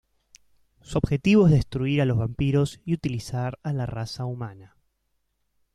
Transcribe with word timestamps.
Su 0.81 0.97
objetivo 0.97 1.45
es 1.45 1.53
destruir 1.53 2.01
a 2.01 2.05
los 2.05 2.17
vampiros 2.17 2.81
y 2.85 2.95
utilizar 2.95 3.59
a 3.61 3.71
la 3.71 3.85
raza 3.85 4.25
humana. 4.25 4.75